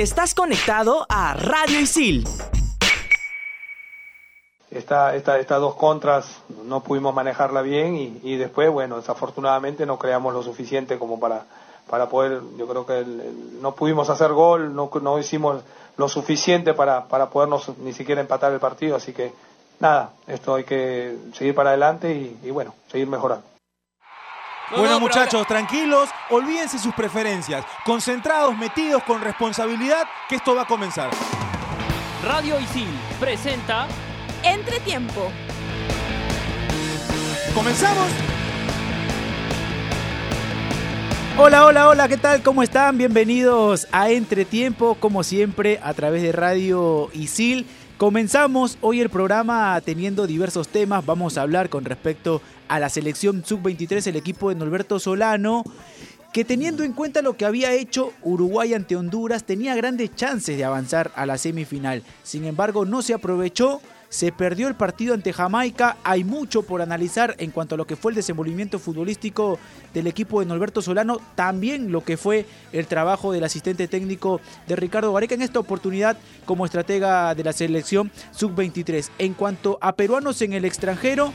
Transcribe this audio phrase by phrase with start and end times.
[0.00, 2.26] Estás conectado a Radio Isil.
[4.70, 10.32] Esta, esta, estas dos contras no pudimos manejarla bien y, después, bueno, desafortunadamente no creamos
[10.32, 11.44] lo suficiente como para,
[11.90, 13.04] para poder, yo creo que
[13.60, 15.62] no pudimos hacer gol, no, no hicimos
[15.98, 19.34] lo suficiente para, para podernos ni siquiera empatar el partido, así que
[19.80, 23.49] nada, esto hay que seguir para adelante y, bueno, seguir mejorando.
[24.76, 31.10] Bueno muchachos, tranquilos, olvídense sus preferencias, concentrados, metidos con responsabilidad, que esto va a comenzar.
[32.24, 33.88] Radio Isil presenta
[34.42, 35.30] Entretiempo.
[37.54, 38.08] ¿Comenzamos?
[41.38, 42.42] Hola, hola, hola, ¿qué tal?
[42.42, 42.98] ¿Cómo están?
[42.98, 47.66] Bienvenidos a Entretiempo, como siempre, a través de Radio Isil.
[48.00, 51.04] Comenzamos hoy el programa teniendo diversos temas.
[51.04, 55.64] Vamos a hablar con respecto a la selección sub-23, el equipo de Norberto Solano,
[56.32, 60.64] que teniendo en cuenta lo que había hecho Uruguay ante Honduras, tenía grandes chances de
[60.64, 62.02] avanzar a la semifinal.
[62.22, 65.96] Sin embargo, no se aprovechó se perdió el partido ante Jamaica.
[66.04, 69.58] Hay mucho por analizar en cuanto a lo que fue el desenvolvimiento futbolístico
[69.94, 71.20] del equipo de Norberto Solano.
[71.36, 76.18] También lo que fue el trabajo del asistente técnico de Ricardo Gareca en esta oportunidad
[76.44, 79.10] como estratega de la selección sub-23.
[79.18, 81.32] En cuanto a peruanos en el extranjero,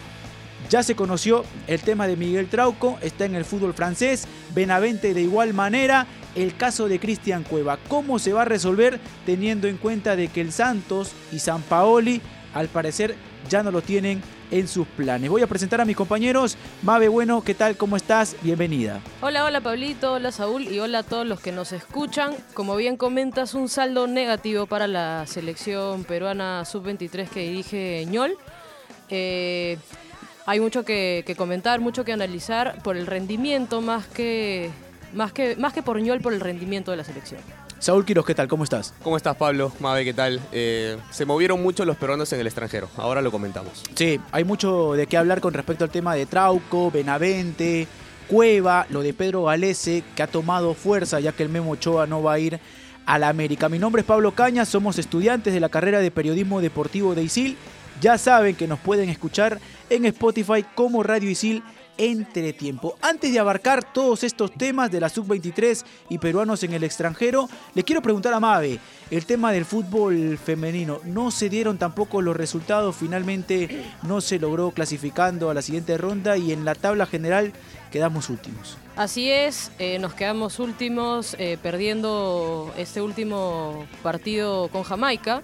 [0.70, 5.22] ya se conoció el tema de Miguel Trauco, está en el fútbol francés, Benavente de
[5.22, 7.78] igual manera, el caso de Cristian Cueva.
[7.88, 12.22] ¿Cómo se va a resolver teniendo en cuenta de que el Santos y San Paoli
[12.56, 13.16] al parecer
[13.48, 15.30] ya no lo tienen en sus planes.
[15.30, 16.58] Voy a presentar a mis compañeros.
[16.82, 17.78] Mabe, bueno, ¿qué tal?
[17.78, 18.36] ¿Cómo estás?
[18.42, 19.02] Bienvenida.
[19.22, 22.34] Hola, hola Pablito, hola Saúl y hola a todos los que nos escuchan.
[22.54, 28.36] Como bien comentas, un saldo negativo para la selección peruana sub-23 que dirige ñol.
[29.10, 29.78] Eh,
[30.46, 34.70] hay mucho que, comentar, mucho que analizar por el rendimiento más que,
[35.14, 37.42] más que, más que por ñol, por el rendimiento de la selección.
[37.80, 38.48] Saúl Quiroz, ¿qué tal?
[38.48, 38.94] ¿Cómo estás?
[39.04, 39.72] ¿Cómo estás, Pablo?
[39.80, 40.40] Mabe, ¿qué tal?
[40.52, 42.90] Eh, se movieron mucho los peruanos en el extranjero.
[42.98, 43.84] Ahora lo comentamos.
[43.94, 47.88] Sí, hay mucho de qué hablar con respecto al tema de Trauco, Benavente,
[48.28, 52.24] Cueva, lo de Pedro Galese, que ha tomado fuerza ya que el Memo Ochoa no
[52.24, 52.60] va a ir
[53.06, 53.70] a la América.
[53.70, 57.58] Mi nombre es Pablo Caña, somos estudiantes de la carrera de Periodismo Deportivo de ISIL.
[58.02, 59.60] Ya saben que nos pueden escuchar
[59.90, 61.64] en Spotify como Radio ISIL
[61.98, 62.96] entretiempo.
[63.02, 67.84] Antes de abarcar todos estos temas de la sub-23 y peruanos en el extranjero, le
[67.84, 68.80] quiero preguntar a Mabe,
[69.12, 74.72] el tema del fútbol femenino, no se dieron tampoco los resultados, finalmente no se logró
[74.72, 77.54] clasificando a la siguiente ronda y en la tabla general
[77.92, 78.78] quedamos últimos.
[78.96, 85.42] Así es, eh, nos quedamos últimos eh, perdiendo este último partido con Jamaica.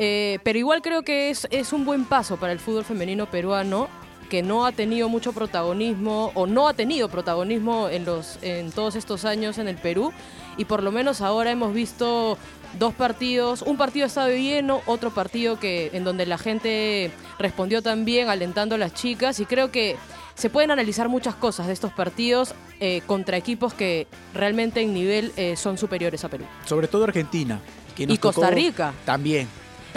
[0.00, 3.88] Eh, pero igual creo que es un buen paso para el fútbol femenino peruano
[4.28, 8.96] que no ha tenido mucho protagonismo o no ha tenido protagonismo en, los, en todos
[8.96, 10.12] estos años en el Perú
[10.56, 12.36] y por lo menos ahora hemos visto
[12.78, 18.28] dos partidos, un partido estado lleno, otro partido que en donde la gente respondió también
[18.28, 19.96] alentando a las chicas y creo que
[20.34, 25.32] se pueden analizar muchas cosas de estos partidos eh, contra equipos que realmente en nivel
[25.36, 26.44] eh, son superiores a Perú.
[26.64, 27.60] Sobre todo Argentina.
[27.96, 28.92] y Costa Rica.
[29.04, 29.48] También.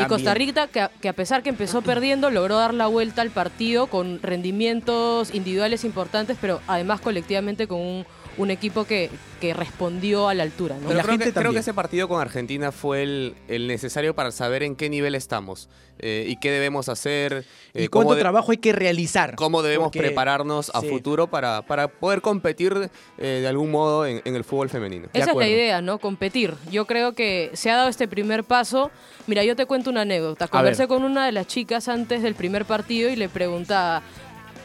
[0.02, 3.88] Y Costa Rica, que a, pesar que empezó perdiendo, logró dar la vuelta al partido
[3.88, 8.06] con rendimientos individuales importantes, pero además colectivamente con un,
[8.38, 9.10] un equipo que,
[9.40, 10.78] que respondió a la altura.
[10.82, 10.94] ¿no?
[10.94, 14.32] la creo, gente que, creo, que, ese partido con Argentina fue el, el necesario para
[14.32, 15.70] saber en qué nivel estamos
[16.04, 17.46] eh, y qué debemos hacer.
[17.74, 19.36] Eh, y cuánto trabajo hay que realizar.
[19.36, 24.44] Cómo debemos prepararnos a futuro para, para poder competir eh, de algún modo en, el
[24.44, 25.10] fútbol femenino.
[25.14, 26.00] Esa es la idea, ¿no?
[26.00, 26.56] Competir.
[26.72, 28.90] Yo creo que se ha dado este primer paso.
[29.28, 30.48] Mira, yo te cuento una anécdota.
[30.48, 34.02] Conversé con una de las chicas antes del primer partido y le preguntaba,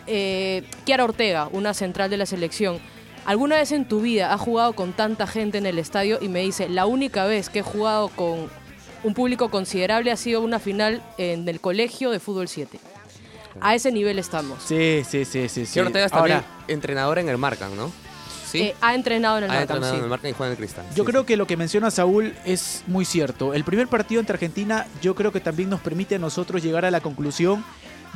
[0.07, 2.81] eh, Kiara Ortega, una central de la selección,
[3.27, 6.19] ¿Alguna vez en tu vida has jugado con tanta gente en el estadio?
[6.21, 8.49] Y me dice, la única vez que he jugado con
[9.03, 12.79] un público considerable ha sido una final en el colegio de fútbol 7.
[13.61, 14.63] A ese nivel estamos.
[14.63, 15.67] Sí, sí, sí, sí.
[15.67, 15.81] sí.
[15.81, 17.91] Ortega está Ahora, entrenadora en el Marcan, ¿no?
[18.47, 18.59] ¿Sí?
[18.61, 20.87] Eh, ha entrenado en el ha entrenado en el Marcan y juega en el Cristal.
[20.95, 23.55] Yo creo que lo que menciona Saúl es muy cierto.
[23.55, 26.91] El primer partido entre Argentina yo creo que también nos permite a nosotros llegar a
[26.91, 27.65] la conclusión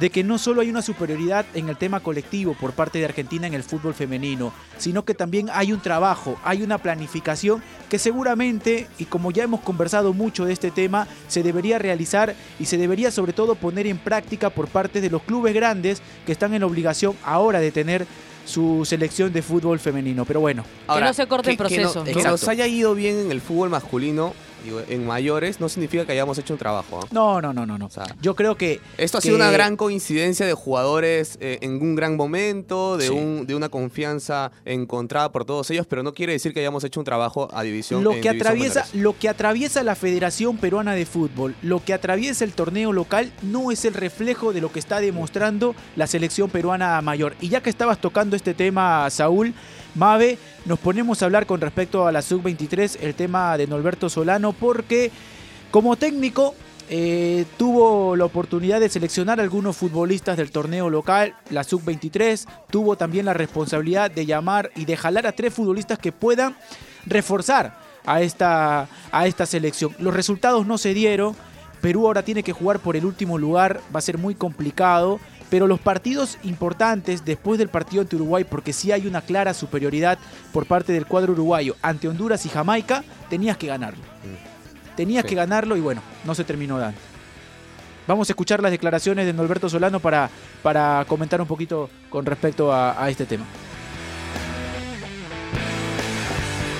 [0.00, 3.46] de que no solo hay una superioridad en el tema colectivo por parte de Argentina
[3.46, 8.88] en el fútbol femenino, sino que también hay un trabajo, hay una planificación que seguramente,
[8.98, 13.10] y como ya hemos conversado mucho de este tema, se debería realizar y se debería
[13.10, 17.14] sobre todo poner en práctica por parte de los clubes grandes que están en obligación
[17.22, 18.06] ahora de tener
[18.44, 20.24] su selección de fútbol femenino.
[20.24, 20.64] Pero bueno.
[20.92, 22.04] que no se corte el proceso.
[22.04, 24.34] Que, nos haya ido bien en el fútbol masculino
[24.64, 27.00] digo, en mayores, no significa que hayamos hecho un trabajo.
[27.02, 27.06] ¿ah?
[27.10, 27.86] No, no, no, no, no.
[27.86, 31.58] O sea, Yo creo que Esto ha que- sido una gran coincidencia de jugadores eh,
[31.62, 33.12] en un gran momento, de, Sí.
[33.12, 37.00] un, de una confianza encontrada por todos ellos, pero no quiere decir que hayamos hecho
[37.00, 38.02] un trabajo a división.
[38.04, 38.94] lo que atraviesa menores.
[39.02, 43.70] lo que atraviesa la Federación Peruana de Fútbol, lo que atraviesa el torneo local no
[43.70, 47.34] es el reflejo de lo que está demostrando la selección peruana mayor.
[47.40, 49.54] Y ya que estabas tocando este tema, Saúl,
[49.94, 54.52] Mave, nos ponemos a hablar con respecto a la sub-23, el tema de Norberto Solano,
[54.52, 55.10] porque
[55.70, 56.54] como técnico
[56.88, 63.26] eh, tuvo la oportunidad de seleccionar algunos futbolistas del torneo local, la sub-23, tuvo también
[63.26, 66.56] la responsabilidad de llamar y de jalar a tres futbolistas que puedan
[67.06, 69.94] reforzar a esta, a esta selección.
[69.98, 71.36] Los resultados no se dieron,
[71.80, 75.66] Perú ahora tiene que jugar por el último lugar, va a ser muy complicado, pero
[75.66, 80.18] los partidos importantes después del partido ante Uruguay, porque sí hay una clara superioridad
[80.52, 84.02] por parte del cuadro uruguayo ante Honduras y Jamaica, tenías que ganarlo.
[84.96, 85.28] Tenías Sí.
[85.30, 86.98] que ganarlo y bueno, no se terminó dando.
[88.06, 90.30] Vamos a escuchar las declaraciones de Norberto Solano para,
[90.62, 93.44] para comentar un poquito con respecto a, a este tema.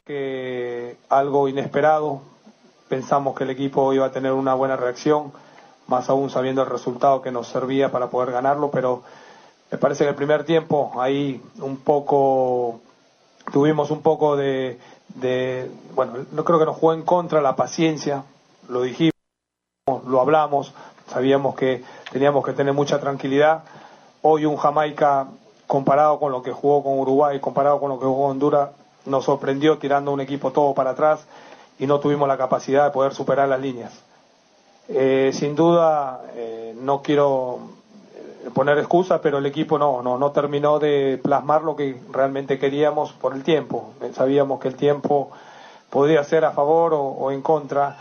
[0.06, 2.23] que algo inesperado.
[2.88, 5.32] Pensamos que el equipo iba a tener una buena reacción,
[5.90, 9.02] más aún sabiendo el resultado que nos servía para poder ganarlo, pero
[9.72, 12.81] me parece que el primer tiempo ahí un poco
[13.52, 14.78] tuvimos un poco de,
[15.94, 18.22] bueno, no creo que nos jugó en contra la paciencia,
[18.69, 19.12] lo dijimos,
[20.06, 20.72] lo hablamos,
[21.08, 21.82] sabíamos que
[22.12, 23.64] teníamos que tener mucha tranquilidad.
[24.22, 25.26] Hoy un Jamaica
[25.66, 28.70] comparado con lo que jugó con Uruguay, comparado con lo que jugó Honduras,
[29.06, 31.26] nos sorprendió tirando un equipo todo para atrás
[31.81, 34.10] y no tuvimos la capacidad de poder superar las líneas.
[34.92, 37.60] Eh, sin duda, eh, no quiero
[38.44, 42.58] eh, poner excusas, pero el equipo no, no, no terminó de plasmar lo que realmente
[42.58, 43.94] queríamos por el tiempo.
[44.00, 45.31] Eh, Sabíamos que el tiempo
[45.90, 47.96] podía ser a favor o, en contra.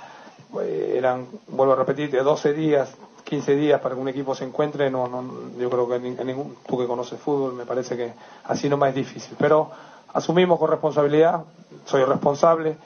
[0.62, 2.92] Eh, eran, vuelvo a repetir, de 12 días,
[3.24, 4.90] 15 días para que un equipo se encuentre.
[4.90, 5.24] No, no,
[5.60, 8.14] yo creo que en ningún, tú que conoces fútbol, me parece que
[8.46, 9.36] así nomás es difícil.
[9.38, 9.70] Pero
[10.12, 11.44] asumimos con responsabilidad,
[11.86, 12.78] soy responsable.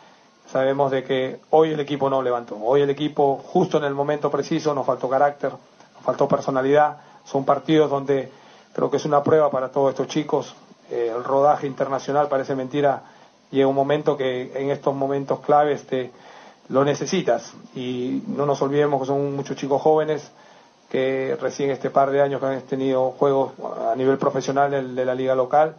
[0.52, 2.58] Sabemos de que hoy el equipo no levantó.
[2.62, 6.98] Hoy el equipo, justo en el momento preciso, nos faltó carácter, nos faltó personalidad.
[7.26, 8.32] Son partidos donde
[8.74, 10.56] creo que es una prueba para todos estos chicos.
[10.92, 13.04] Eh, el rodaje internacional parece mentira.
[13.52, 16.12] Llega un momento que en estos momentos claves te,
[16.70, 17.54] lo necesitas.
[17.76, 20.32] Y no nos olvidemos que son muchos chicos jóvenes
[20.90, 23.54] que recién este par de años que han tenido juegos
[23.92, 25.76] a nivel profesional de la liga local.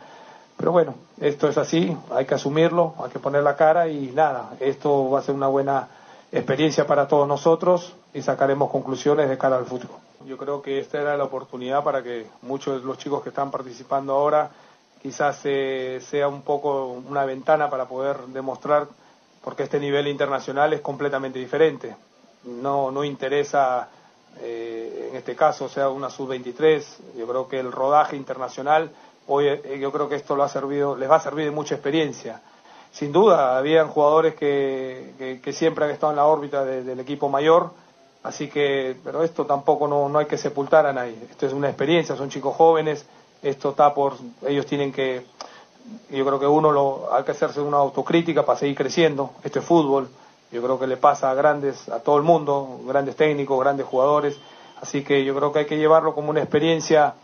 [0.57, 4.53] Pero bueno, esto es así, hay que asumirlo, hay que poner la cara y nada,
[4.61, 5.89] esto va a ser una buena
[6.31, 9.95] experiencia para todos nosotros y sacaremos conclusiones de cara al futuro.
[10.27, 13.51] Yo creo que esta era la oportunidad para que muchos de los chicos que están
[13.51, 14.51] participando ahora
[15.03, 18.87] quizás eh, sea un poco una ventana para poder demostrar
[19.43, 21.95] porque este nivel internacional es completamente diferente.
[22.45, 23.89] No, no interesa
[24.41, 28.91] eh, en este caso sea una sub-23, yo creo que el rodaje internacional,
[29.29, 31.75] hoy eh, yo creo que esto lo ha servido, les va a servir de mucha
[31.75, 32.41] experiencia.
[32.93, 37.01] Sin duda, habían jugadores que, que, que siempre han estado en la órbita de- del
[37.01, 37.71] equipo mayor,
[38.23, 41.17] así que, pero esto tampoco no, hay que sepultar a nadie.
[41.31, 43.05] Esto es una experiencia, son chicos jóvenes,
[43.43, 44.15] esto está por,
[44.47, 45.27] ellos tienen que,
[46.11, 49.65] yo creo que uno lo, hay que hacerse una autocrítica para seguir creciendo, esto es
[49.65, 50.09] fútbol,
[50.53, 54.39] yo creo que le pasa a grandes, a todo el mundo, grandes técnicos, grandes jugadores,
[54.81, 57.15] así que yo creo que hay que llevarlo como una experiencia,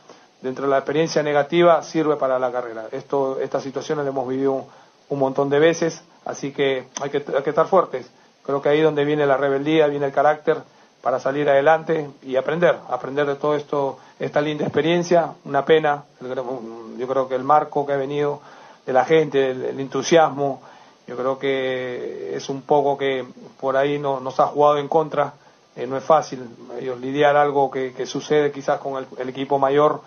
[0.43, 2.87] dentro de la experiencia negativa sirve para la carrera.
[2.93, 4.65] Esto, estas situaciones las hemos vivido
[5.09, 8.11] un, montón de veces, así que hay, que hay que estar fuertes.
[8.45, 10.59] Creo que ahí donde viene la rebeldía, viene el carácter
[11.03, 17.09] para salir adelante y aprender, aprender de todo esto, esta linda experiencia, una pena, yo
[17.09, 18.41] creo que el marco que ha venido
[18.87, 20.61] de la gente, el, entusiasmo,
[21.07, 23.25] yo creo que es un poco que
[23.59, 25.33] por ahí no- nos ha jugado en contra,
[25.77, 26.49] eh, no es fácil
[26.79, 30.05] ellos lidiar algo que, sucede quizás con el, equipo mayor, eh,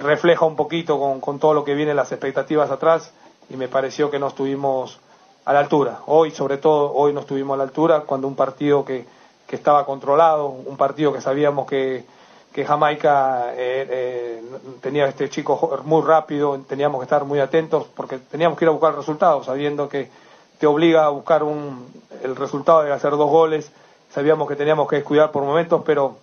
[0.00, 3.12] refleja un poquito con, con todo lo que viene las expectativas atrás
[3.50, 4.98] y me pareció que no estuvimos
[5.44, 6.00] a la altura.
[6.06, 9.06] Hoy, sobre todo, hoy no estuvimos a la altura cuando un partido que,
[9.46, 12.04] que estaba controlado, un partido que sabíamos que,
[12.52, 14.42] que Jamaica eh, eh,
[14.82, 18.72] tenía este chico muy rápido, teníamos que estar muy atentos porque teníamos que ir a
[18.72, 20.10] buscar resultados, sabiendo que
[20.58, 21.86] te obliga a buscar un,
[22.22, 23.72] el resultado de hacer dos goles.
[24.10, 26.16] Sabíamos que teníamos que descuidar por momentos, pero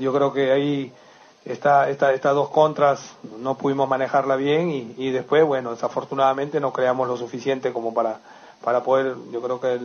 [0.00, 0.92] yo creo que ahí
[1.46, 6.72] esta, esta, estas dos contras no pudimos manejarla bien y, y después, bueno, desafortunadamente no
[6.72, 8.18] creamos lo suficiente como para,
[8.62, 9.78] para poder, yo creo que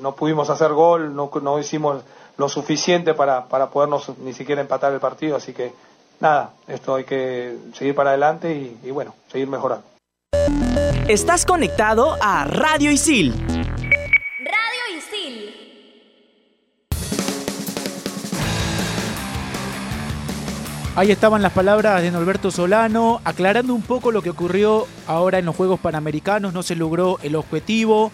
[0.00, 2.02] no pudimos hacer gol, no, no hicimos
[2.38, 5.72] lo suficiente para, para podernos ni siquiera empatar el partido, así que
[6.18, 9.84] nada, esto hay que seguir para adelante y, y bueno, seguir mejorando.
[11.08, 13.61] Estás conectado a Radio Isil.
[21.02, 25.46] Ahí estaban las palabras de Norberto Solano, aclarando un poco lo que ocurrió ahora en
[25.46, 28.12] los Juegos Panamericanos, no se logró el objetivo.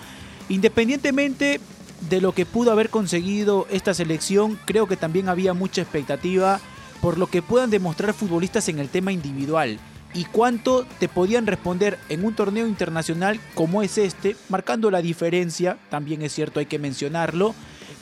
[0.49, 1.61] Independientemente
[2.09, 6.61] de lo que pudo haber conseguido esta selección, creo que también había mucha expectativa
[7.03, 9.79] por lo que puedan demostrar futbolistas en el tema individual
[10.15, 15.77] y cuánto te podían responder en un torneo internacional como es este, marcando la diferencia,
[15.91, 17.55] también es cierto, hay que mencionarlo,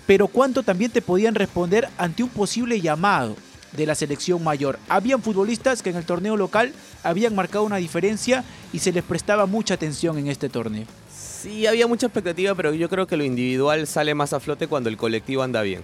[0.07, 3.35] pero cuánto también te podían responder ante un posible llamado
[3.76, 4.78] de la selección mayor.
[4.88, 9.47] Habían futbolistas que en el torneo local habían marcado una diferencia y se les prestaba
[9.47, 10.87] mucha atención en este torneo.
[11.14, 14.88] Sí, había mucha expectativa, pero yo creo que lo individual sale más a flote cuando
[14.88, 15.83] el colectivo anda bien.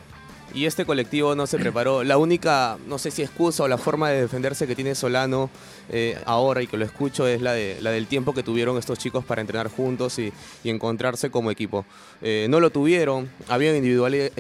[0.55, 2.05] Y este colectivo no se preparó.
[2.05, 5.49] La única, no sé si excusa o la forma de defenderse que tiene Solano
[5.89, 8.99] eh, ahora y que lo escucho es la, de, la del tiempo que tuvieron estos
[8.99, 10.33] chicos para entrenar juntos y,
[10.65, 11.87] encontrarse como equipo.
[12.21, 14.33] Eh, no lo tuvieron, había individualidades,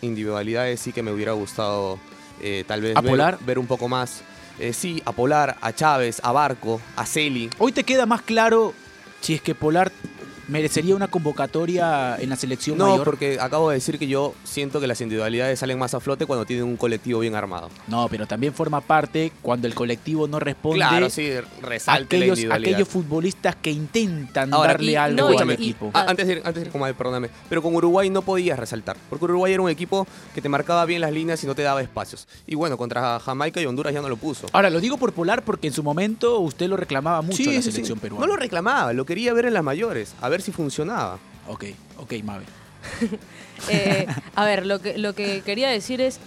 [0.00, 1.98] individualidades sí que me hubiera gustado
[2.40, 3.38] eh, tal vez ¿A ver, Polar?
[3.40, 4.22] ver un poco más.
[4.58, 7.48] Eh, sí, a Polar, a Chávez, a Barco, a Celi.
[7.58, 8.74] Hoy te queda más claro
[9.20, 9.92] si es que Polar
[10.48, 13.04] merecería una convocatoria en la selección No, mayor.
[13.04, 16.44] porque acabo de decir que yo siento que las individualidades salen más a flote cuando
[16.44, 17.68] tienen un colectivo bien armado.
[17.86, 21.30] No, pero también forma parte cuando el colectivo no responde Claro, sí,
[21.62, 25.90] resalte la aquellos, aquellos futbolistas que intentan Ahora, darle y- algo no, al equipo.
[25.94, 27.28] Antes de ir, antes de ir Madre, perdóname.
[27.48, 28.96] Pero con Uruguay no podías resaltar.
[29.10, 31.82] Porque Uruguay era un equipo que te marcaba bien las líneas y no te daba
[31.82, 32.28] espacios.
[32.46, 34.46] Y bueno, contra Jamaica y Honduras ya no lo puso.
[34.52, 37.52] Ahora, lo digo por Polar porque en su momento usted lo reclamaba mucho a la
[37.54, 37.70] sí, sí.
[37.72, 38.24] selección peruana.
[38.24, 41.18] No lo reclamaba, lo quería ver en las mayores, a ver si funcionaba.
[41.48, 41.64] Ok,
[41.98, 42.44] ok, Mabe.
[43.70, 46.20] Eh, a ver, lo que, lo que quería decir es,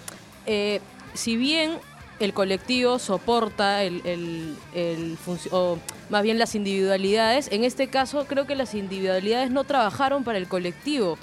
[0.46, 0.82] eh,
[1.13, 1.77] si bien
[2.20, 5.18] el colectivo soporta el, el- el
[5.51, 5.77] o
[6.10, 10.48] más bien las individualidades, en este caso creo que las individualidades no trabajaron para el
[10.50, 11.18] colectivo.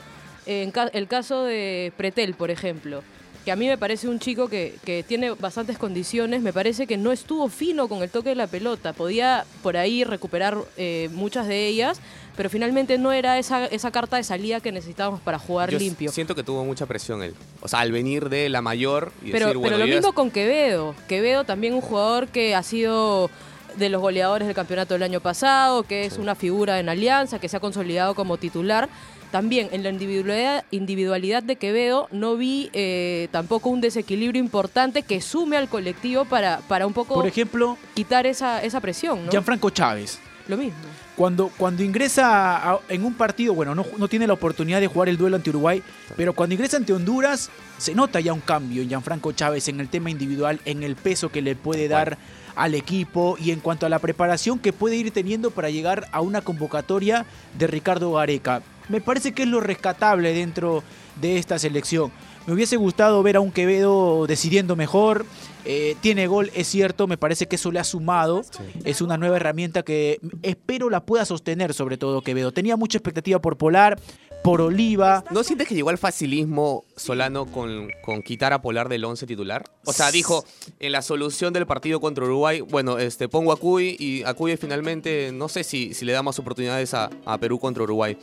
[0.46, 3.02] En ca- el caso de Pretel, por ejemplo,
[3.48, 6.98] que a mí me parece un chico que, que tiene bastantes condiciones, me parece que
[6.98, 11.48] no estuvo fino con el toque de la pelota, podía por ahí recuperar eh, muchas
[11.48, 11.98] de ellas,
[12.36, 16.12] pero finalmente no era esa, esa carta de salida que necesitábamos para jugar Yo limpio.
[16.12, 17.34] siento que tuvo mucha presión él.
[17.62, 19.96] O sea, al venir de la mayor y Pero, decir, pero bueno, lo yo ya
[19.96, 20.94] mismo con Quevedo.
[21.08, 23.30] Quevedo también un jugador que ha sido
[23.76, 27.48] de los goleadores del campeonato del año pasado, que es una figura en Alianza, que
[27.48, 28.90] se ha consolidado como titular.
[29.30, 35.20] También en la individualidad, individualidad de Quevedo no vi eh, tampoco un desequilibrio importante que
[35.20, 39.26] sume al colectivo para, para un poco Por ejemplo, quitar esa, esa presión.
[39.26, 39.30] ¿no?
[39.30, 40.18] Gianfranco Chávez.
[40.48, 40.78] Lo mismo.
[41.14, 45.10] Cuando, cuando ingresa a- en un partido, bueno, no, no tiene la oportunidad de jugar
[45.10, 45.82] el duelo ante Uruguay,
[46.16, 49.90] pero cuando ingresa ante Honduras, se nota ya un cambio en Gianfranco Chávez en el
[49.90, 52.16] tema individual, en el peso que le puede dar
[52.56, 56.22] al equipo y en cuanto a la preparación que puede ir teniendo para llegar a
[56.22, 57.26] una convocatoria
[57.58, 58.62] de Ricardo Gareca.
[58.88, 60.82] Me parece que es lo rescatable dentro
[61.20, 62.10] de esta selección.
[62.46, 65.26] Me hubiese gustado ver a un Quevedo decidiendo mejor.
[65.66, 68.42] eh, tiene gol, es cierto, me parece que eso le ha sumado.
[68.84, 72.52] Es una nueva herramienta que espero la pueda sostener, sobre todo Quevedo.
[72.52, 74.00] Tenía mucha expectativa por Polar,
[74.42, 75.24] por Oliva.
[75.30, 79.64] ¿No sientes que llegó al facilismo Solano con, con quitar a Polar del 11 titular?
[79.86, 80.44] O sea, dijo,
[80.80, 84.56] en la solución del partido contra Uruguay, bueno, este pongo a Cuy y a Cuy
[84.56, 88.16] finalmente, no sé si, si le da más oportunidades a, a Perú contra Uruguay.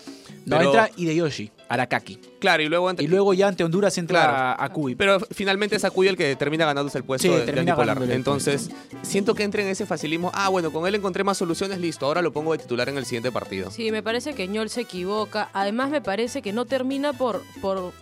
[0.46, 2.20] No Pero- entra Hideyoshi, Arakaki.
[2.40, 4.34] Claro, y luego, ante- Y luego ya ante Honduras entra Claro.
[4.38, 4.94] a, a Cuy.
[4.96, 8.12] Pero finalmente es a Cuy el que termina ganándose el puesto Sí, de, de el
[8.12, 8.70] Entonces,
[9.02, 10.30] siento que entra en ese facilismo.
[10.36, 12.06] Ah, bueno, con él encontré más soluciones, listo.
[12.06, 13.72] Ahora lo pongo de titular en el siguiente partido.
[13.72, 15.50] Sí, me parece que Ñol se equivoca.
[15.54, 17.94] Además, me parece que no termina por, por,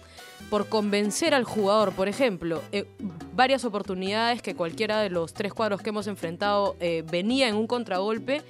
[0.49, 1.93] por convencer al jugador.
[1.93, 2.85] Por ejemplo, eh,
[3.33, 7.67] varias oportunidades que cualquiera de los tres cuadros que hemos enfrentado eh, venía en un
[7.67, 8.41] contragolpe.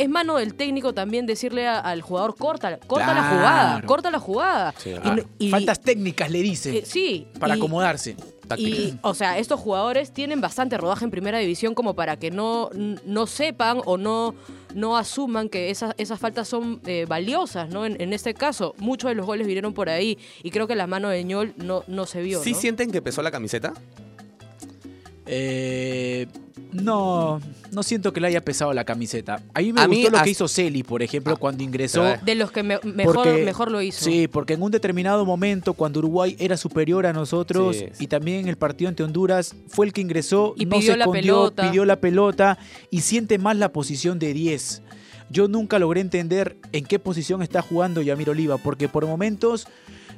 [0.00, 4.18] Es mano del técnico también decirle a- al jugador, corta, corta la jugada, corta la
[4.18, 4.74] jugada.
[4.78, 7.26] Sí, Y ah, no- y- Faltas técnicas, le dice, eh, sí.
[7.38, 8.16] para y- acomodarse.
[8.56, 12.68] y, o sea, estos jugadores tienen bastante rodaje en primera división como para que no,
[13.04, 14.34] no sepan o no,
[14.74, 17.84] no asuman que esas, esas faltas son eh, valiosas, ¿no?
[17.86, 20.88] En, en este caso, muchos de los goles vinieron por ahí y creo que la
[20.88, 22.58] mano de Ñol no, no se vio, ¿Sí ¿no?
[22.58, 23.72] sienten que pesó la camiseta?
[25.32, 26.26] Eh,
[26.72, 27.40] no,
[27.72, 29.40] no siento que le haya pesado la camiseta.
[29.54, 32.02] A mí me A gustó mí lo que hizo Celi, por ejemplo, Ah, cuando ingresó.
[32.24, 34.04] De los que me- mejor, Porque- mejor lo hizo.
[34.04, 38.04] Sí, porque en un determinado momento, cuando Uruguay era superior a nosotros Sí, sí.
[38.04, 40.98] y también en el partido ante Honduras, fue el que ingresó, Y no pidió se
[40.98, 41.70] la escondió, pelota.
[41.70, 42.58] pidió la pelota
[42.90, 44.82] y siente más la posición de 10.
[45.30, 49.68] Yo nunca logré entender en qué posición está jugando Yamir Oliva, porque por momentos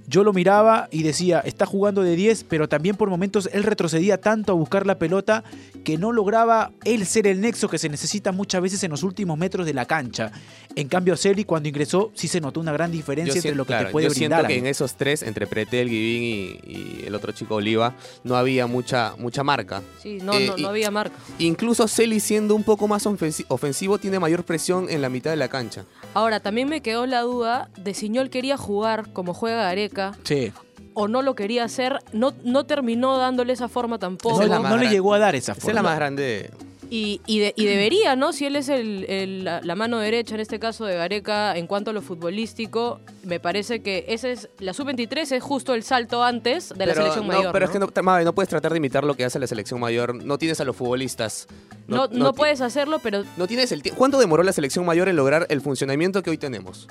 [0.06, 4.20] yo lo miraba y decía, está jugando de 10, pero también por momentos él retrocedía
[4.20, 5.44] tanto a buscar la pelota
[5.84, 9.38] que no lograba él ser el nexo que se necesita muchas veces en los últimos
[9.38, 10.30] metros de la cancha.
[10.74, 13.64] En cambio, Celi cuando ingresó sí se notó una gran diferencia Yo entre siento- lo
[13.64, 14.40] que claro, te puede yo brindar.
[14.40, 17.94] siento que en esos tres, entre Pretel, Guivín y, y el otro chico Oliva,
[18.24, 19.82] no había mucha, mucha marca.
[20.02, 21.14] Sí, no, Eh, no, y- no había marca.
[21.38, 25.36] Incluso Celi siendo un poco más ofensi- ofensivo tiene mayor presión en la mitad de
[25.36, 25.84] la cancha.
[26.14, 29.91] Ahora, también me quedó la duda de si Ñol quería jugar como juega Gareca
[30.24, 30.52] Sí.
[30.94, 31.98] o no lo quería hacer.
[32.12, 34.44] No, no terminó dándole esa forma tampoco.
[34.44, 35.74] No, le llegó a dar esa Esa es forma.
[35.74, 36.50] la más grande.
[36.90, 38.34] Y, y, de- y debería, ¿no?
[38.34, 41.66] Si él es el, el- la, la mano derecha, en este caso de Gareca, en
[41.66, 46.22] cuanto a lo futbolístico, me parece que ese es la sub-23 es justo el salto
[46.22, 47.52] antes de la selección no, mayor.
[47.52, 47.70] Pero ¿no?
[47.70, 50.14] es que no, Mabe, no puedes tratar de imitar lo que hace la selección mayor.
[50.22, 51.46] No tienes a los futbolistas.
[51.86, 55.46] No, no puedes hacerlo, pero No tienes el ¿Cuánto demoró la selección mayor en lograr
[55.48, 56.88] el funcionamiento que hoy tenemos?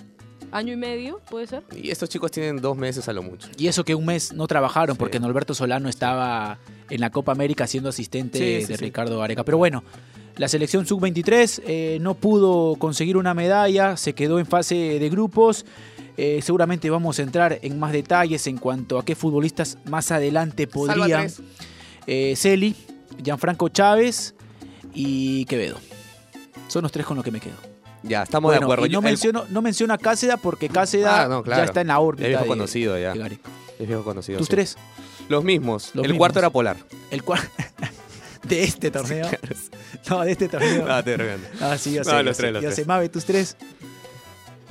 [0.51, 1.63] Año y medio, ¿puede ser?
[1.75, 3.48] Y estos chicos tienen dos meses a lo mucho.
[3.58, 5.00] Y eso que un mes no trabajaron Sí.
[5.00, 8.84] porque Norberto Solano estaba en la Copa América siendo asistente Sí, sí, de sí.
[8.84, 9.43] Ricardo Gareca.
[9.43, 9.84] Pero bueno,
[10.38, 15.65] la selección sub-23 eh, no pudo conseguir una medalla, se quedó en fase de grupos.
[16.17, 20.67] Eh, seguramente vamos a entrar en más detalles en cuanto a qué futbolistas más adelante
[20.67, 21.27] podrían.
[22.08, 22.75] Eh, Celi,
[23.24, 24.36] Gianfranco Chávez
[24.93, 25.77] y Quevedo.
[26.67, 27.71] Son los tres con los que me quedo.
[28.03, 28.86] Ya, estamos Bueno, de acuerdo.
[28.86, 31.62] y no, Yo- el- menciono, no menciono a Cáceda porque Cáceda Ah, no, claro.
[31.62, 32.24] ya está en la órbita.
[32.24, 33.13] Es viejo de- conocido ya.
[33.13, 33.39] de.
[33.79, 34.38] Es viejo conocido.
[34.39, 34.51] Tus sí.
[34.51, 34.77] tres.
[35.29, 35.91] Los mismos.
[35.93, 36.17] Los el mismos.
[36.17, 36.77] cuarto era Polar.
[37.12, 37.39] El cual
[38.43, 39.27] de este torneo.
[40.10, 40.86] No, de este torneo.
[40.89, 41.15] Ah, te.
[41.62, 42.12] Ah, sí, yo No, sé.
[42.17, 42.75] yo los sé, tres, los yo tres.
[42.75, 42.86] sé.
[42.86, 43.55] Mabe, tus tres.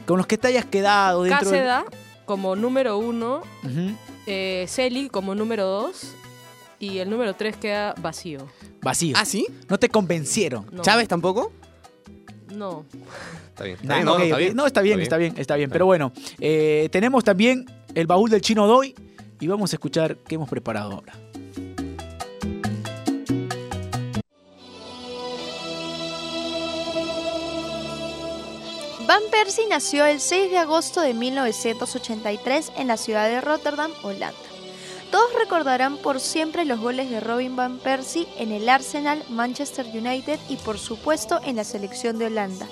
[0.07, 1.51] Con los que te hayas quedado dentro.
[1.51, 1.85] del- Cáceda
[2.25, 3.43] como número uno,
[4.27, 6.15] eh, Celi como número dos
[6.81, 8.49] y el número tres queda vacío.
[8.83, 9.15] Vacío.
[9.19, 9.47] ¿Ah, sí?
[9.69, 10.67] No te convencieron.
[10.73, 11.53] No, ¿Chávez tampoco?
[12.53, 12.85] No.
[13.49, 13.77] Está bien.
[13.81, 14.39] Está Nah, bien, no, ok, no, está ok.
[14.41, 14.57] bien.
[14.57, 15.71] No, está bien, está bien, está bien.
[15.71, 18.95] Pero bueno, eh, tenemos también el baúl del chino Doy
[19.41, 21.13] y vamos a escuchar qué hemos preparado ahora.
[29.07, 34.37] Van Persie nació el 6 de agosto de 1983 en la ciudad de Rotterdam, Holanda.
[35.11, 40.39] Todos recordarán por siempre los goles de Robin Van Persie en el Arsenal, Manchester United
[40.49, 42.67] y por supuesto en la selección de Holanda.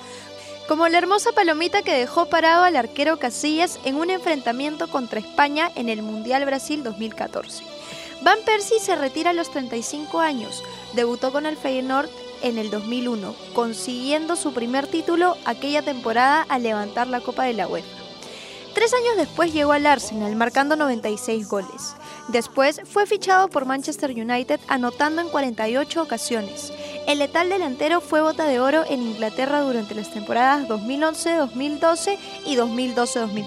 [0.68, 5.72] Como la hermosa palomita que dejó parado al arquero Casillas en un enfrentamiento contra España
[5.74, 7.64] en el Mundial Brasil 2014.
[8.22, 10.62] Van Persie se retira a los 35 años.
[10.94, 12.10] Debutó con el Feyenoord
[12.42, 17.66] en el 2001, consiguiendo su primer título aquella temporada al levantar la Copa de la
[17.66, 17.97] UEFA.
[18.78, 21.96] Tres años después llegó al Arsenal, marcando 96 goles.
[22.28, 26.72] Después fue fichado por Manchester United, anotando en 48 ocasiones.
[27.08, 33.44] El letal delantero fue bota de oro en Inglaterra durante las temporadas 2011-2012 y 2012-2013.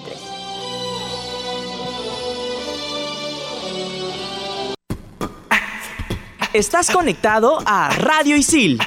[6.51, 8.81] Estás conectado a Radio Isil.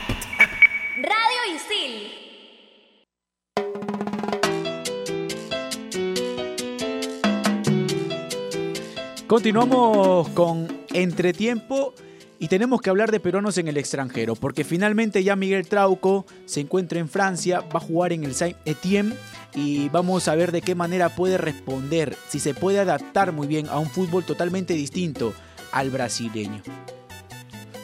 [9.35, 11.93] Continuamos con Entretiempo
[12.39, 16.61] y tenemos que hablar de peruanos en el extranjero, porque finalmente ya Miguel Trauco se
[16.61, 19.17] encuentra en Francia, va a jugar en el Saint Etienne
[19.53, 23.67] y vamos a ver de qué manera puede responder, si se puede adaptar muy bien
[23.71, 25.35] a un fútbol totalmente distinto
[25.73, 26.63] al brasileño.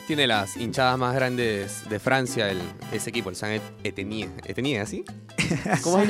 [0.07, 2.61] Tiene las hinchadas más grandes de Francia, el,
[2.93, 4.31] ese equipo, el Saint Etienne.
[4.47, 5.05] ¿Etienne, así?
[5.83, 6.07] ¿Cómo has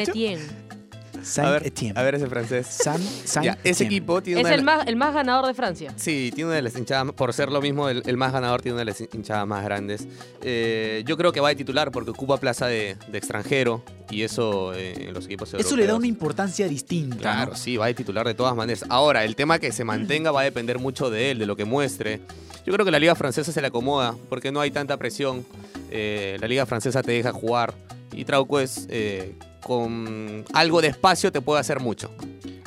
[1.22, 1.26] San dicho?
[1.26, 1.26] Etienne.
[1.26, 1.98] Saint A ver, Etienne.
[2.00, 2.66] a ver ese francés.
[2.66, 5.54] Saint, Saint Ya, ese equipo tiene Es una el la- más, el más ganador de
[5.54, 5.92] Francia.
[5.96, 8.74] Sí, tiene una de las hinchadas, por ser lo mismo, el, el más ganador tiene
[8.74, 10.06] una de las hinchadas más grandes.
[10.42, 14.74] Eh, yo creo que va de titular porque ocupa plaza de, de extranjero y eso
[14.74, 15.66] eh, en los equipos europeos.
[15.66, 17.14] Eso le da una importancia distinta.
[17.16, 17.20] ¿no?
[17.20, 18.84] Claro, sí, va de titular de todas maneras.
[18.88, 21.64] Ahora, el tema que se mantenga va a depender mucho de él, de lo que
[21.64, 22.20] muestre.
[22.66, 25.44] Yo creo que la liga francesa se le acomoda porque no hay tanta presión.
[25.90, 27.74] Eh, la liga francesa te deja jugar
[28.12, 32.10] y Trauco es eh, con algo de espacio te puede hacer mucho.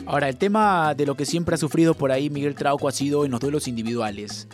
[0.06, 3.26] Ahora, el tema de lo que siempre ha sufrido por ahí Miguel Trauco ha sido
[3.26, 4.48] en los duelos individuales.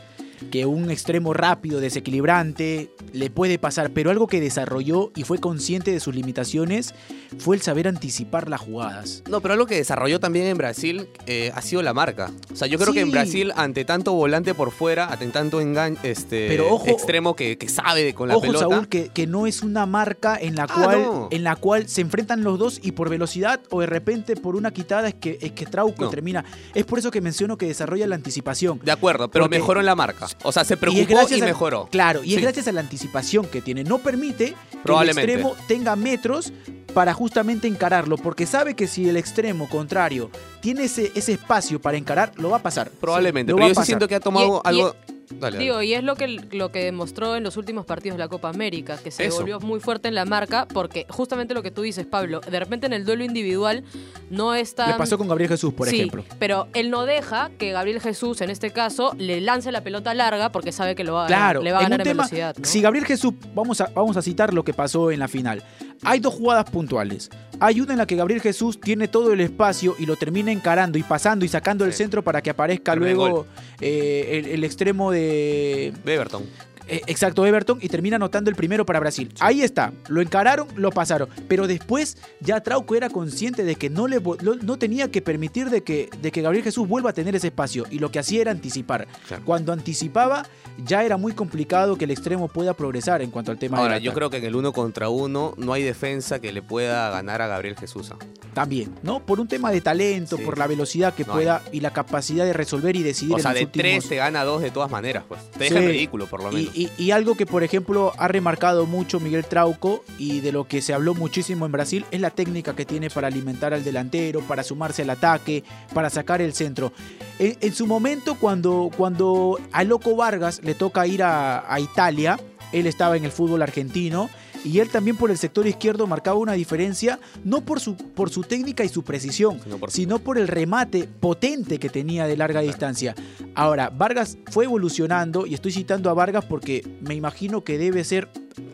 [0.52, 5.92] Que un extremo rápido, desequilibrante, le puede pasar, pero algo que desarrolló y fue consciente
[5.92, 6.94] de sus limitaciones
[7.38, 9.24] fue el saber anticipar las jugadas.
[9.30, 12.32] No, pero algo que desarrolló también en Brasil eh, ha sido la marca.
[12.52, 13.12] O sea, yo creo que en.
[13.12, 17.68] Brasil, ante tanto volante por fuera, ante tanto engaño, este Pero ojo- extremo que, que
[17.68, 18.60] sabe de- con la Ojo, pelota.
[18.70, 21.28] Saúl, que, que no es una marca en la, Ah, cual, no.
[21.32, 24.72] en la cual se enfrentan los dos y por velocidad o de repente por una
[24.72, 26.10] quitada es que, es que Trauco No.
[26.10, 26.46] termina.
[26.76, 28.80] Es por eso que menciono que desarrolla la anticipación.
[28.84, 30.28] De acuerdo, pero mejoró en la marca.
[30.44, 31.88] O sea, se preocupó y, gracias a- mejoró.
[31.92, 33.84] Claro, y es gracias a la anticipación que tiene.
[33.84, 36.52] No permite que el extremo tenga metros
[36.94, 41.98] para justamente encararlo, porque sabe que si el extremo contrario tiene ese, ese espacio para
[41.98, 42.90] encarar, lo va a pasar.
[42.90, 44.96] Probablemente, Lo pero yo sí siento que ha tomado Y- algo...
[45.32, 45.58] dale.
[45.58, 48.50] Digo, y es lo que, lo que demostró en los últimos partidos de la Copa
[48.50, 49.38] América, que se Eso.
[49.38, 52.86] volvió muy fuerte en la marca, porque justamente lo que tú dices, Pablo, de repente
[52.88, 53.84] en el duelo individual
[54.30, 54.92] no es tan...
[54.92, 56.24] Le pasó con Gabriel Jesús, por Sí, ejemplo.
[56.40, 60.52] pero él no deja que Gabriel Jesús, en este caso, le lance la pelota larga
[60.52, 62.12] porque sabe que lo va a ganar, Claro, le va a en un ganar en,
[62.12, 62.56] tema, velocidad.
[62.58, 62.66] ¿no?
[62.66, 65.64] si Gabriel Jesús, vamos a, vamos a citar lo que pasó en la final.
[66.04, 67.30] Hay dos jugadas puntuales.
[67.60, 70.98] Hay una en la que Gabriel Jesús tiene todo el espacio y lo termina encarando
[70.98, 73.46] y pasando y sacando el centro para que aparezca luego
[73.82, 76.44] eh, el, el extremo de, De Everton.
[76.90, 79.32] Eh, exacto, Everton y termina anotando el primero para Brasil.
[79.40, 81.30] Ahí está, lo encararon, lo pasaron.
[81.48, 84.20] Pero después ya Trauco era consciente de que no, le,
[84.64, 87.86] no tenía que permitir de que, de que Gabriel Jesús vuelva a tener ese espacio.
[87.90, 89.08] Y lo que hacía era anticipar.
[89.28, 89.44] Claro.
[89.46, 90.46] Cuando anticipaba,
[90.86, 94.14] ya era muy complicado que el extremo pueda progresar en cuanto al tema Ahora, yo
[94.14, 97.48] creo que en el uno contra uno no hay defensa que le pueda ganar a
[97.48, 98.12] Gabriel Jesús.
[98.12, 98.18] ¿ah?
[98.54, 99.26] También, ¿no?
[99.26, 100.44] Por un tema de talento, Sí.
[100.44, 103.52] por la velocidad que No pueda y la capacidad de resolver y decidir O sea,
[103.52, 103.84] en los de últimos...
[104.00, 105.50] tres te gana dos de todas maneras, pues.
[105.52, 105.88] Te deja Sí.
[105.88, 106.72] ridículo, por lo menos.
[106.76, 110.82] Y, y- algo que, por ejemplo, ha remarcado mucho Miguel Trauco y de lo que
[110.82, 114.64] se habló muchísimo en Brasil es la técnica que tiene para alimentar al delantero, para
[114.64, 115.64] sumarse al ataque,
[115.94, 116.94] para sacar el centro.
[117.40, 122.40] En, en su momento, cuando, cuando a Loco Vargas le toca ir a Italia,
[122.72, 124.30] él estaba en el fútbol argentino.
[124.66, 128.42] Y él también por el sector izquierdo marcaba una diferencia, no por su, por su
[128.42, 132.60] técnica y su precisión, Sino por- sino por el remate potente que tenía de larga
[132.62, 133.16] distancia.
[133.56, 138.28] Ahora, Vargas fue evolucionando, y estoy citando a Vargas porque me imagino que debe ser,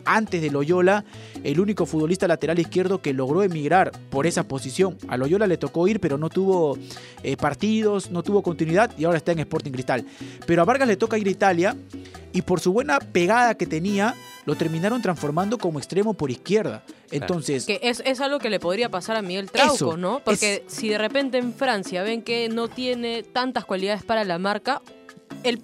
[0.06, 1.04] antes de Loyola,
[1.44, 4.96] el único futbolista lateral izquierdo que logró emigrar por esa posición.
[5.08, 6.78] A Loyola le tocó ir, pero no tuvo
[7.22, 10.06] eh, partidos, no tuvo continuidad, y ahora está en Sporting Cristal.
[10.46, 11.76] Pero a Vargas le toca ir a Italia,
[12.32, 14.14] y por su buena pegada que tenía,
[14.44, 16.84] lo terminaron transformando como extremo por izquierda.
[17.10, 20.20] Entonces, Que es, es algo que le podría pasar a Miguel Trauco, Eso, ¿no?
[20.24, 24.82] Porque si de repente en Francia ven que no tiene tantas cualidades para la marca,
[25.42, 25.62] él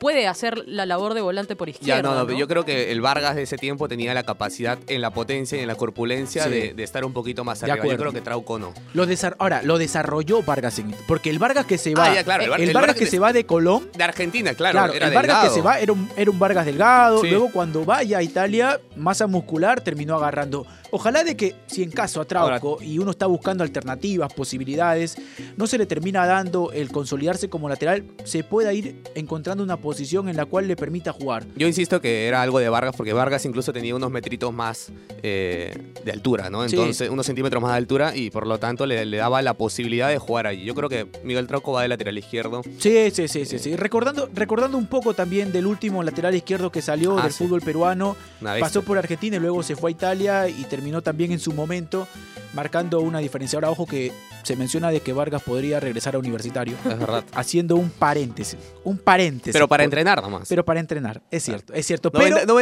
[0.00, 1.96] puede hacer la labor de volante por izquierda.
[1.98, 2.36] Ya, no, no, ¿no?
[2.36, 5.60] yo creo que el Vargas de ese tiempo tenía la capacidad en la potencia y
[5.60, 6.50] en la corpulencia Sí.
[6.50, 7.76] de, de estar un poquito más arriba.
[7.86, 8.72] Yo creo que Trauco no.
[8.94, 9.06] lo
[9.38, 12.46] ahora, lo desarrolló Vargas en porque el Vargas que se va, Ah, ya, claro, el
[12.46, 14.78] el, Var- el Vargas Vargas que de- se va de Colón, De Argentina, claro.
[14.78, 17.20] Claro, era el Vargas que se va era un, era un Vargas delgado.
[17.20, 17.28] Sí.
[17.28, 20.66] Luego, cuando vaya a Italia, masa muscular terminó agarrando.
[20.92, 25.16] Ojalá de que, si en caso a Trauco y uno está buscando alternativas, posibilidades,
[25.56, 30.28] no se le termina dando el consolidarse como lateral, se pueda ir encontrando una posición
[30.28, 31.46] en la cual le permita jugar.
[31.56, 35.92] Yo insisto que era algo de Vargas, porque Vargas incluso tenía unos metritos más eh,
[36.04, 36.68] de altura, ¿no?
[36.68, 36.74] Sí.
[36.76, 40.08] Entonces, unos centímetros más de altura y por lo tanto le, le daba la posibilidad
[40.08, 40.64] de jugar allí.
[40.64, 42.62] Yo creo que Miguel Trauco va de lateral izquierdo.
[42.78, 43.58] Sí, sí, sí, sí.
[43.58, 43.76] sí.
[43.76, 47.44] Recordando, recordando un poco también del último lateral izquierdo que salió Ah, del sí.
[47.44, 51.38] fútbol peruano, pasó por Argentina y luego se fue a Italia y terminó también en
[51.38, 52.06] su momento
[52.54, 53.56] marcando una diferencia.
[53.56, 54.12] Ahora, ojo que
[54.42, 56.76] se menciona de que Vargas podría regresar a universitario.
[56.84, 57.24] Es verdad.
[57.34, 58.58] Haciendo un paréntesis.
[58.84, 59.52] Un paréntesis.
[59.52, 60.48] Pero para Por- entrenar nomás.
[60.48, 62.10] Pero para entrenar, es cierto, es cierto.
[62.12, 62.54] no, pero venda, no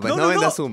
[0.00, 0.64] pues, No, no, no, vendas no.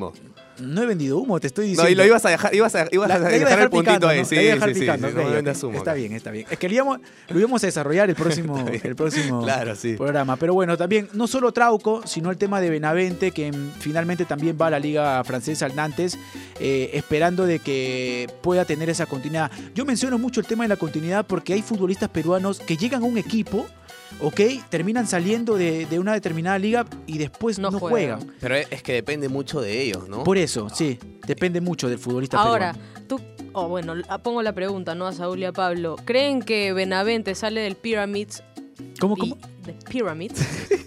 [0.60, 1.92] No he vendido humo, te estoy No, diciendo.
[1.92, 4.08] y lo ibas a dejar, ibas a, ibas La- a iba dejar, el puntito picando,
[4.10, 4.20] ahí.
[4.20, 4.26] ¿no?
[4.26, 5.22] Sí, dejar sí, picando, sí, no
[5.68, 5.78] humo.
[5.78, 5.94] Está acá.
[5.94, 6.46] bien, está bien.
[6.50, 9.94] Es que lo íbamos, lo íbamos a desarrollar el próximo, el próximo Claro, sí.
[9.96, 10.36] programa.
[10.38, 14.68] Pero bueno, también no solo Trauco, sino el tema de Benavente, que finalmente también va
[14.68, 16.18] a la liga francesa al Nantes,
[16.60, 19.52] eh, esperando de que pueda tener esa continuidad.
[19.76, 23.06] Yo menciono mucho el tema de la continuidad porque hay futbolistas peruanos que llegan a
[23.06, 23.68] un equipo,
[24.22, 28.20] ok, terminan saliendo de, de una determinada liga y después no, No juegan.
[28.20, 28.36] juegan.
[28.40, 30.24] Pero es que depende mucho de ellos, ¿no?
[30.24, 33.06] Por eso, sí, depende mucho del futbolista Ahora, peruano.
[33.08, 33.22] tú,
[33.54, 35.08] oh, bueno, la- pongo la pregunta, ¿no?
[35.08, 35.96] A Saúl y a Pablo.
[36.06, 38.44] ¿Creen que Benavente sale del Pyramids,
[39.00, 39.38] ¿Cómo, y- cómo?
[39.66, 40.42] de Pyramids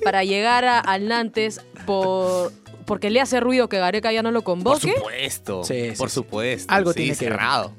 [0.04, 2.52] para llegar a- al Nantes por
[2.87, 4.94] porque le hace ruido que Gareca ya no lo Por convoque?
[4.96, 5.62] supuesto.
[5.62, 6.14] Sí, sí, por sí.
[6.14, 6.72] supuesto.
[6.74, 7.35] Algo sí, tiene que ver.
[7.35, 7.72] cerrado.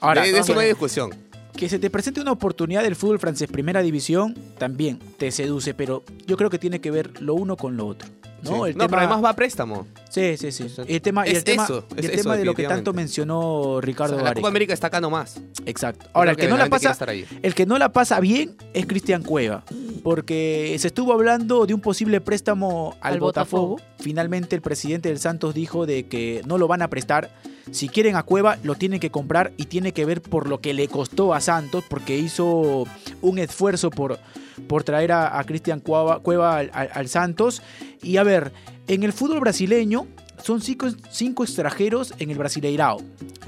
[0.00, 1.10] Ahora, de, de eso no hay discusión.
[1.56, 6.02] Que se te presente una oportunidad del fútbol francés primera división también te seduce, pero
[6.26, 8.08] yo creo que tiene que ver lo uno con lo otro.
[8.46, 8.64] ¿No?
[8.64, 8.70] Sí.
[8.70, 9.86] El no, tema, pero además va a préstamo.
[10.08, 10.66] Sí, sí, sí.
[10.86, 12.64] El tema, y el es tema, eso, y es el eso, tema de lo que
[12.64, 14.34] tanto mencionó Ricardo O sea, la.
[14.34, 15.40] Copa América está acá nomás.
[15.66, 16.06] Exacto.
[16.12, 16.96] Ahora, el que, no la pasa,
[17.42, 19.64] el que no la pasa bien es Cristian Cueva,
[20.02, 23.68] porque se estuvo hablando de un posible préstamo al, Al Botafogo.
[23.68, 23.96] Botafogo.
[23.98, 27.30] Finalmente el presidente del Santos dijo de que no lo van a prestar.
[27.72, 30.72] Si quieren a Cueva, lo tienen que comprar y tiene que ver por lo que
[30.72, 32.84] le costó a Santos, porque hizo
[33.22, 34.20] un esfuerzo por,
[34.68, 37.62] por traer a, a Cristian Cueva, Cueva al, al- al Santos.
[38.02, 38.52] Y a ver,
[38.88, 40.06] en el fútbol brasileño
[40.42, 43.00] son cinco, cinco extranjeros en el Brasileirao.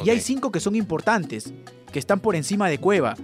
[0.05, 1.53] Y hay cinco que son importantes,
[1.93, 3.15] que están por encima de Cueva.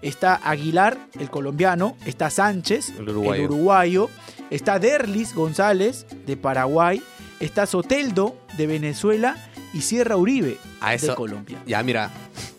[0.00, 3.44] Está Aguilar, el colombiano, está Sánchez, El uruguayo.
[3.44, 4.10] el uruguayo,
[4.50, 7.00] está Derlis González, de Paraguay,
[7.38, 9.36] está Soteldo, de Venezuela,
[9.72, 10.58] y Sierra Uribe.
[10.80, 11.14] A de eso.
[11.14, 11.62] Colombia.
[11.66, 12.10] Ya, mira.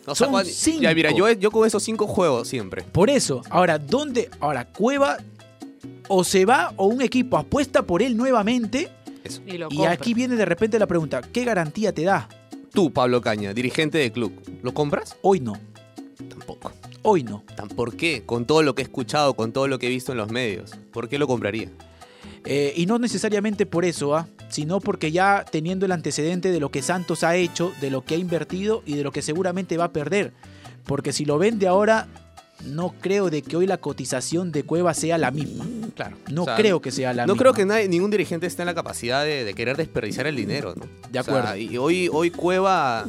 [0.06, 0.82] O sea, Son cuando- cinco.
[0.82, 2.82] Ya, mira, yo, yo con esos cinco juegos siempre.
[2.82, 4.30] Por eso, ahora, ¿dónde?
[4.40, 5.16] Ahora, Cueva
[6.08, 8.90] o se va o un equipo apuesta por él nuevamente.
[9.46, 9.92] Y lo Y compra.
[9.92, 12.28] aquí viene de repente la pregunta, ¿qué garantía te da?
[12.72, 15.16] Tú, Pablo Caña, dirigente de club, ¿lo compras?
[15.22, 15.54] Hoy no,
[16.28, 16.72] Tampoco.
[17.02, 17.42] hoy no.
[17.56, 18.24] Tan- ¿Por qué?
[18.26, 20.72] Con todo lo que he escuchado, con todo lo que he visto en los medios.
[20.92, 21.70] ¿Por qué lo compraría?
[22.44, 24.28] Eh, y no necesariamente por eso, ¿ah?
[24.50, 28.14] sino porque ya teniendo el antecedente de lo que Santos ha hecho, de lo que
[28.14, 30.32] ha invertido y de lo que seguramente va a perder.
[30.84, 32.06] Porque si lo vende ahora,
[32.66, 35.64] no creo de que hoy la cotización de Cueva sea la misma.
[35.96, 36.16] Claro.
[36.30, 37.42] No O sea, creo que sea la no misma.
[37.42, 40.74] creo que nadie- ningún dirigente esté en la capacidad de, de querer desperdiciar el dinero,
[40.76, 40.84] ¿no?
[41.10, 41.56] De O sea, acuerdo.
[41.56, 43.06] y hoy, hoy Cueva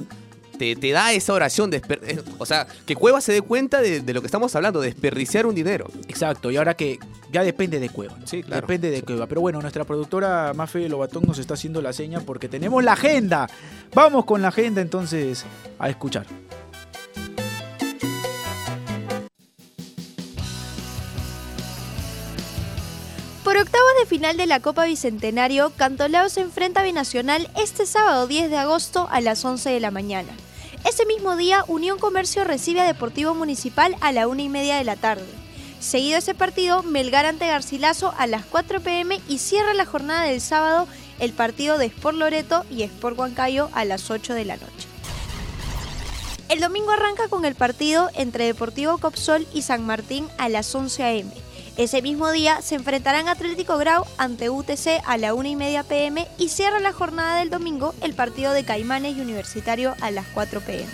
[0.57, 1.69] te, te da esa oración.
[1.69, 4.81] de eh, o sea, que Cueva se dé cuenta de, de lo que estamos hablando,
[4.81, 5.87] desperdiciar un dinero.
[6.07, 6.99] Exacto, y ahora que
[7.31, 8.15] ya depende de Cueva.
[8.17, 8.27] ¿no?
[8.27, 8.61] Sí, claro.
[8.61, 9.27] Depende de Cueva.
[9.27, 13.49] Pero bueno, nuestra productora Mafe Lobatón nos está haciendo la seña porque tenemos la agenda.
[13.93, 15.45] Vamos con la agenda entonces
[15.79, 16.25] a escuchar.
[23.43, 28.25] Por octavos de final de la Copa Bicentenario, Cantolao se enfrenta a Binacional este sábado
[28.27, 30.35] 10 de agosto a las 11 de la mañana.
[30.85, 34.83] Ese mismo día, Unión Comercio recibe a Deportivo Municipal a la una y media de
[34.83, 35.25] la tarde.
[35.79, 40.39] Seguido ese partido, Melgar ante Garcilaso a las 4 pm y cierra la jornada del
[40.39, 44.87] sábado el partido de Sport Loreto y Sport Huancayo a las 8 de la noche.
[46.49, 51.03] El domingo arranca con el partido entre Deportivo Copsol y San Martín a las 11
[51.03, 51.31] am.
[51.77, 56.25] Ese mismo día se enfrentarán Atlético Grau ante UTC a la 1 y media pm
[56.37, 60.61] y cierra la jornada del domingo el partido de Caimanes y Universitario a las 4
[60.61, 60.85] pm.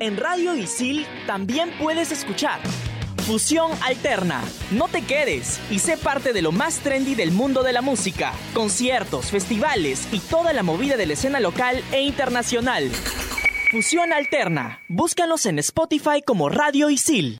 [0.00, 2.60] En Radio Isil también puedes escuchar
[3.26, 4.42] Fusión Alterna.
[4.70, 8.32] No te quedes y sé parte de lo más trendy del mundo de la música.
[8.54, 12.90] Conciertos, festivales y toda la movida de la escena local e internacional.
[13.72, 14.80] Fusión Alterna.
[14.86, 17.38] Búscanos en Spotify como Radio Isil.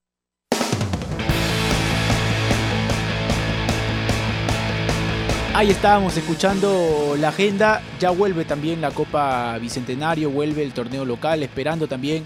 [5.53, 7.83] Ahí estábamos escuchando la agenda.
[8.01, 12.25] Ya vuelve también la Copa Bicentenario, vuelve el torneo local, esperando también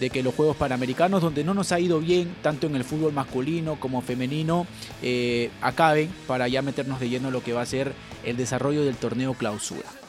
[0.00, 3.12] de que los Juegos Panamericanos, donde no nos ha ido bien, tanto en el fútbol
[3.12, 4.66] masculino como femenino,
[5.02, 7.92] eh, acaben para ya meternos de lleno en lo que va a ser
[8.24, 10.01] el desarrollo del torneo clausura.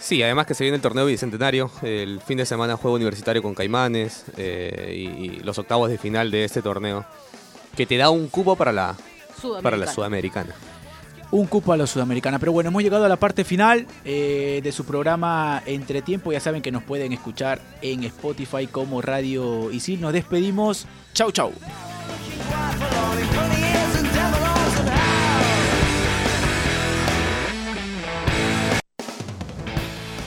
[0.00, 3.54] Sí, además que se viene el torneo bicentenario, el fin de semana juego universitario con
[3.54, 7.04] Caimanes eh, y, y los octavos de final de este torneo,
[7.76, 8.96] que te da un cupo para la,
[9.62, 10.54] para la Sudamericana.
[11.32, 12.38] Un cupo a la Sudamericana.
[12.38, 16.32] Pero bueno, hemos llegado a la parte final eh, de su programa Entretiempo.
[16.32, 20.00] Ya saben que nos pueden escuchar en Spotify como Radio Isil.
[20.00, 20.86] Nos despedimos.
[21.14, 21.52] Chau, chau.